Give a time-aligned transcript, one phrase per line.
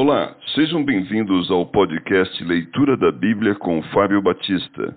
[0.00, 4.96] Olá, sejam bem-vindos ao podcast Leitura da Bíblia com Fábio Batista.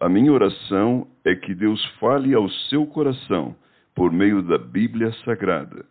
[0.00, 3.54] A minha oração é que Deus fale ao seu coração
[3.94, 5.84] por meio da Bíblia Sagrada.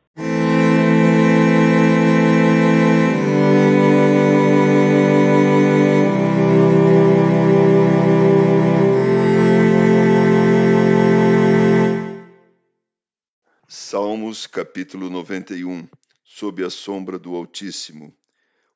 [13.67, 15.87] Salmos capítulo 91
[16.23, 18.16] Sob a sombra do Altíssimo.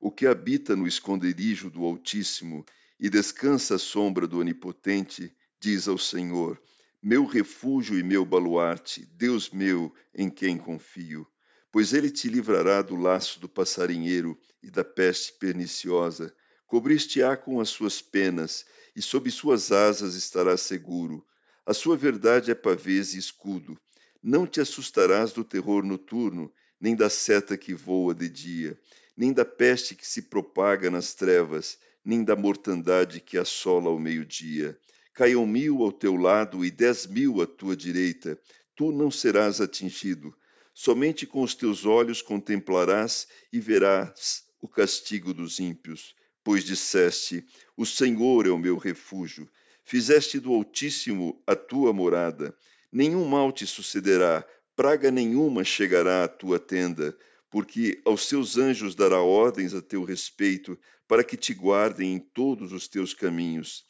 [0.04, 2.66] O que habita no esconderijo do Altíssimo
[3.00, 6.60] e descansa à sombra do Onipotente, diz ao Senhor:
[7.00, 11.28] Meu refúgio e meu baluarte, Deus meu, em quem confio.
[11.72, 16.36] Pois ele te livrará do laço do passarinheiro e da peste perniciosa.
[16.66, 21.24] Cobriste-á com as suas penas, e sob suas asas estarás seguro.
[21.64, 23.80] A sua verdade é pavês e escudo
[24.22, 28.78] não te assustarás do terror noturno, nem da seta que voa de dia,
[29.16, 34.76] nem da peste que se propaga nas trevas, nem da mortandade que assola ao meio-dia.
[35.14, 38.40] Caiam mil ao teu lado e dez mil à tua direita,
[38.76, 40.36] tu não serás atingido.
[40.74, 46.16] Somente com os teus olhos contemplarás e verás o castigo dos ímpios.
[46.44, 47.46] Pois disseste:
[47.78, 49.48] O Senhor é o meu refúgio.
[49.84, 52.58] Fizeste do Altíssimo a tua morada
[52.92, 57.16] nenhum mal te sucederá, praga nenhuma chegará à tua tenda,
[57.50, 62.72] porque aos seus anjos dará ordens a teu respeito, para que te guardem em todos
[62.72, 63.84] os teus caminhos.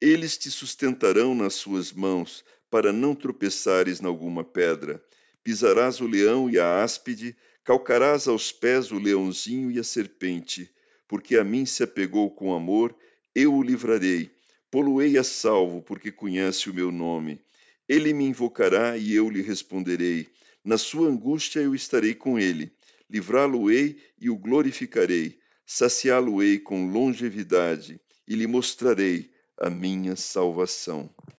[0.00, 5.02] Eles te sustentarão nas suas mãos, para não tropeçares alguma pedra.
[5.42, 10.70] Pisarás o leão e a áspide, calcarás aos pés o leãozinho e a serpente,
[11.06, 12.94] porque a mim se apegou com amor,
[13.34, 14.30] eu o livrarei.
[14.70, 17.40] Poluei a salvo, porque conhece o meu nome.
[17.88, 20.28] Ele me invocará e eu lhe responderei.
[20.64, 22.72] Na sua angústia eu estarei com ele.
[23.08, 25.38] Livrá-lo-ei e o glorificarei.
[25.64, 31.08] Saciá-lo-ei com longevidade e lhe mostrarei a minha salvação.